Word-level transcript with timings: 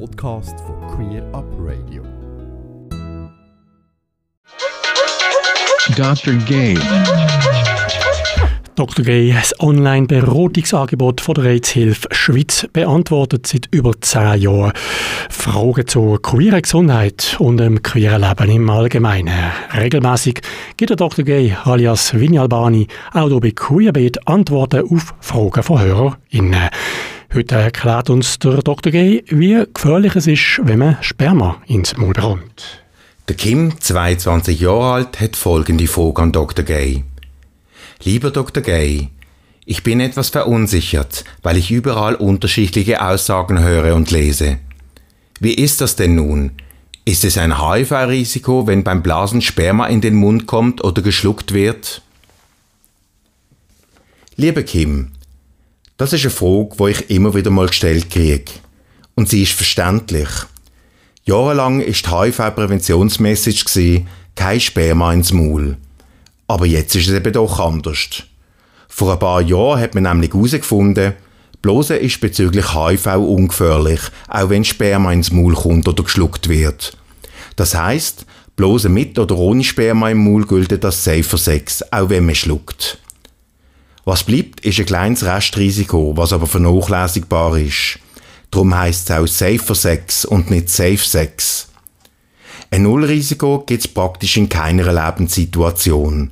Podcast 0.00 0.58
von 0.60 0.76
Queer 0.88 1.22
Up 1.32 1.44
Radio. 1.60 2.02
Dr. 5.96 6.34
Gay. 6.46 6.76
Dr. 8.74 9.04
Gay, 9.04 9.32
das 9.32 9.54
Online-Beratungsangebot 9.60 11.20
von 11.20 11.36
der 11.36 11.44
AIDS-Hilfe 11.44 12.08
Schweiz 12.10 12.66
beantwortet 12.72 13.46
seit 13.46 13.68
über 13.70 13.92
zehn 14.00 14.40
Jahren 14.40 14.72
Fragen 15.30 15.86
zur 15.86 16.20
queeren 16.20 16.62
Gesundheit 16.62 17.36
und 17.38 17.58
dem 17.58 17.80
queeren 17.82 18.22
Leben 18.22 18.50
im 18.50 18.70
Allgemeinen. 18.70 19.52
Regelmäßig 19.76 20.40
gibt 20.76 20.90
der 20.90 20.96
Dr. 20.96 21.24
Gay 21.24 21.56
alias 21.64 22.18
Vini 22.18 22.38
Albani 22.38 22.88
auch 23.12 23.28
hier 23.28 23.40
bei 23.40 23.52
Queerbeat 23.52 24.26
Antworten 24.26 24.88
auf 24.90 25.14
Fragen 25.20 25.62
von 25.62 25.80
HörerInnen. 25.80 26.68
Heute 27.34 27.56
erklärt 27.56 28.10
uns 28.10 28.38
der 28.38 28.62
Dr. 28.62 28.92
Gay, 28.92 29.24
wie 29.26 29.64
gefährlich 29.74 30.14
es 30.14 30.28
ist, 30.28 30.60
wenn 30.62 30.78
man 30.78 30.98
Sperma 31.00 31.60
ins 31.66 31.96
Maul 31.96 32.12
bekommt. 32.12 32.84
Der 33.26 33.34
Kim, 33.34 33.74
22 33.80 34.60
Jahre 34.60 34.92
alt, 34.92 35.20
hat 35.20 35.34
folgende 35.34 35.88
Frage 35.88 36.22
an 36.22 36.30
Dr. 36.30 36.64
Gay. 36.64 37.02
Lieber 38.04 38.30
Dr. 38.30 38.62
Gay, 38.62 39.08
ich 39.64 39.82
bin 39.82 39.98
etwas 39.98 40.28
verunsichert, 40.28 41.24
weil 41.42 41.56
ich 41.56 41.72
überall 41.72 42.14
unterschiedliche 42.14 43.04
Aussagen 43.04 43.58
höre 43.58 43.96
und 43.96 44.12
lese. 44.12 44.58
Wie 45.40 45.54
ist 45.54 45.80
das 45.80 45.96
denn 45.96 46.14
nun? 46.14 46.52
Ist 47.04 47.24
es 47.24 47.36
ein 47.36 47.60
HIV-Risiko, 47.60 48.68
wenn 48.68 48.84
beim 48.84 49.02
Blasen 49.02 49.42
Sperma 49.42 49.86
in 49.88 50.00
den 50.00 50.14
Mund 50.14 50.46
kommt 50.46 50.84
oder 50.84 51.02
geschluckt 51.02 51.52
wird? 51.52 52.00
Liebe 54.36 54.62
Kim, 54.62 55.13
das 55.96 56.12
ist 56.12 56.22
eine 56.22 56.30
Frage, 56.30 56.70
die 56.78 56.90
ich 56.90 57.10
immer 57.10 57.34
wieder 57.34 57.50
mal 57.50 57.68
gestellt 57.68 58.10
kriege. 58.10 58.52
Und 59.14 59.28
sie 59.28 59.42
ist 59.42 59.52
verständlich. 59.52 60.28
Jahrelang 61.24 61.80
ist 61.80 62.06
die 62.06 62.10
HIV-Präventionsmessage 62.10 64.04
kein 64.34 64.60
Sperma 64.60 65.12
ins 65.12 65.32
Maul. 65.32 65.76
Aber 66.46 66.66
jetzt 66.66 66.94
ist 66.96 67.08
es 67.08 67.14
eben 67.14 67.32
doch 67.32 67.60
anders. 67.60 68.24
Vor 68.88 69.12
ein 69.12 69.18
paar 69.18 69.40
Jahren 69.40 69.80
hat 69.80 69.94
man 69.94 70.04
nämlich 70.04 70.32
herausgefunden, 70.32 71.14
Blose 71.62 71.96
ist 71.96 72.20
bezüglich 72.20 72.74
HIV 72.74 73.06
ungefährlich, 73.16 74.00
auch 74.28 74.50
wenn 74.50 74.64
Sperma 74.64 75.12
ins 75.12 75.32
Maul 75.32 75.54
kommt 75.54 75.88
oder 75.88 76.02
geschluckt 76.02 76.48
wird. 76.48 76.94
Das 77.56 77.74
heißt, 77.74 78.26
Blose 78.54 78.90
mit 78.90 79.18
oder 79.18 79.36
ohne 79.36 79.64
Sperma 79.64 80.10
im 80.10 80.24
Maul 80.24 80.46
gilt 80.46 80.84
das 80.84 81.04
Safer 81.04 81.38
Sex, 81.38 81.82
auch 81.90 82.10
wenn 82.10 82.26
man 82.26 82.34
schluckt. 82.34 82.98
Was 84.04 84.24
bleibt, 84.24 84.60
ist 84.60 84.78
ein 84.78 84.86
kleines 84.86 85.24
Restrisiko, 85.24 86.16
was 86.16 86.32
aber 86.32 86.46
vernachlässigbar 86.46 87.56
ist. 87.58 87.98
Darum 88.50 88.76
heisst 88.76 89.10
es 89.10 89.16
auch 89.16 89.26
Safer 89.26 89.74
Sex 89.74 90.24
und 90.24 90.50
nicht 90.50 90.68
Safe 90.68 90.98
Sex. 90.98 91.68
Ein 92.70 92.82
Nullrisiko 92.82 93.64
gibt 93.66 93.84
es 93.84 93.88
praktisch 93.88 94.36
in 94.36 94.48
keiner 94.48 94.92
Lebenssituation. 94.92 96.30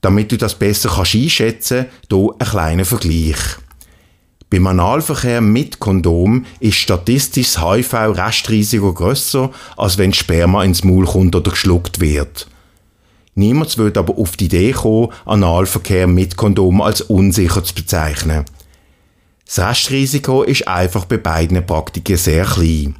Damit 0.00 0.32
du 0.32 0.36
das 0.36 0.54
besser 0.54 0.88
kannst 0.88 1.14
einschätzen 1.14 1.86
kannst, 1.86 2.08
hier 2.10 2.34
ein 2.38 2.48
kleiner 2.48 2.84
Vergleich. 2.84 3.36
Beim 4.50 4.66
Analverkehr 4.66 5.40
mit 5.40 5.78
Kondom 5.78 6.46
ist 6.58 6.76
statistisch 6.76 7.52
das 7.52 7.62
HIV-Restrisiko 7.62 8.94
grösser, 8.94 9.50
als 9.76 9.98
wenn 9.98 10.14
Sperma 10.14 10.64
ins 10.64 10.84
Maul 10.84 11.04
kommt 11.04 11.36
oder 11.36 11.50
geschluckt 11.50 12.00
wird. 12.00 12.48
Niemand 13.38 13.78
wird 13.78 13.96
aber 13.96 14.18
auf 14.18 14.36
die 14.36 14.46
Idee 14.46 14.72
kommen, 14.72 15.12
Analverkehr 15.24 16.08
mit 16.08 16.36
Kondom 16.36 16.80
als 16.80 17.02
unsicher 17.02 17.62
zu 17.62 17.72
bezeichnen. 17.72 18.44
Das 19.46 19.60
Restrisiko 19.60 20.42
ist 20.42 20.66
einfach 20.66 21.04
bei 21.04 21.18
beiden 21.18 21.64
Praktiken 21.64 22.16
sehr 22.16 22.44
klein. 22.44 22.96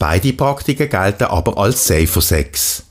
Beide 0.00 0.32
Praktiken 0.32 0.88
gelten 0.88 1.24
aber 1.26 1.58
als 1.58 1.86
safer 1.86 2.20
Sex. 2.20 2.86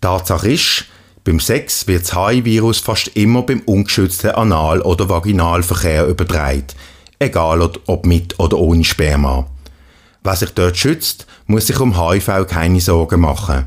Tatsache 0.00 0.52
ist, 0.52 0.84
beim 1.24 1.40
Sex 1.40 1.88
wird 1.88 2.02
das 2.02 2.14
HIV-Virus 2.14 2.78
fast 2.78 3.08
immer 3.16 3.42
beim 3.42 3.62
ungeschützten 3.62 4.30
Anal- 4.30 4.82
oder 4.82 5.08
Vaginalverkehr 5.08 6.06
übertragen, 6.06 6.68
egal 7.18 7.68
ob 7.86 8.06
mit 8.06 8.38
oder 8.38 8.56
ohne 8.56 8.84
Sperma. 8.84 9.48
Wer 10.22 10.36
sich 10.36 10.50
dort 10.50 10.76
schützt, 10.76 11.26
muss 11.48 11.66
sich 11.66 11.80
um 11.80 12.00
HIV 12.00 12.46
keine 12.46 12.80
Sorgen 12.80 13.22
machen. 13.22 13.66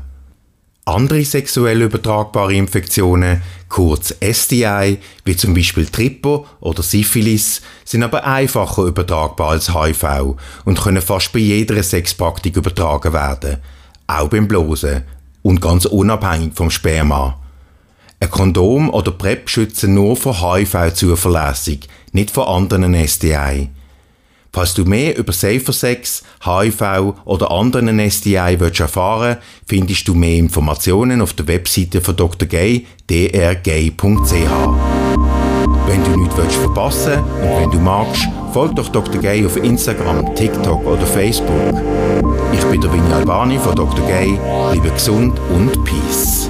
Andere 0.86 1.24
sexuell 1.24 1.82
übertragbare 1.82 2.54
Infektionen, 2.54 3.42
kurz 3.68 4.14
STI, 4.22 4.98
wie 5.24 5.36
zum 5.36 5.54
Beispiel 5.54 5.86
Tripper 5.86 6.44
oder 6.60 6.82
Syphilis, 6.82 7.60
sind 7.84 8.02
aber 8.02 8.24
einfacher 8.24 8.84
übertragbar 8.84 9.50
als 9.50 9.74
HIV 9.74 10.36
und 10.64 10.80
können 10.80 11.02
fast 11.02 11.32
bei 11.32 11.38
jeder 11.38 11.80
Sexpraktik 11.82 12.56
übertragen 12.56 13.12
werden, 13.12 13.58
auch 14.06 14.28
beim 14.28 14.48
Blosen 14.48 15.02
und 15.42 15.60
ganz 15.60 15.84
unabhängig 15.84 16.54
vom 16.54 16.70
Sperma. 16.70 17.38
Ein 18.18 18.30
Kondom 18.30 18.90
oder 18.90 19.12
PrEP 19.12 19.48
schützen 19.48 19.94
nur 19.94 20.16
vor 20.16 20.40
HIV 20.40 20.92
zuverlässig, 20.94 21.88
nicht 22.12 22.30
vor 22.30 22.54
anderen 22.54 22.94
STI. 23.06 23.68
Falls 24.52 24.74
du 24.74 24.84
mehr 24.84 25.16
über 25.16 25.32
Safer 25.32 25.72
Sex, 25.72 26.24
HIV 26.44 27.14
oder 27.24 27.50
anderen 27.52 28.10
STI 28.10 28.56
willst 28.58 28.80
erfahren 28.80 29.36
findest 29.66 30.08
du 30.08 30.14
mehr 30.14 30.36
Informationen 30.38 31.22
auf 31.22 31.34
der 31.34 31.46
Webseite 31.46 32.00
von 32.00 32.16
Dr. 32.16 32.48
Gay, 32.48 32.86
drgay.ch. 33.08 34.00
Wenn 35.86 36.04
du 36.04 36.16
nichts 36.16 36.36
willst 36.36 36.56
verpassen 36.56 37.22
und 37.42 37.60
wenn 37.60 37.70
du 37.70 37.78
magst, 37.78 38.28
folg 38.52 38.74
doch 38.74 38.88
Dr. 38.88 39.20
Gay 39.20 39.46
auf 39.46 39.56
Instagram, 39.56 40.34
TikTok 40.34 40.84
oder 40.84 41.06
Facebook. 41.06 41.74
Ich 42.52 42.64
bin 42.64 42.80
der 42.80 42.92
Vinny 42.92 43.12
Albani 43.12 43.58
von 43.58 43.76
Dr. 43.76 44.04
Gay. 44.06 44.36
Bleibe 44.72 44.90
gesund 44.90 45.38
und 45.50 45.84
Peace. 45.84 46.49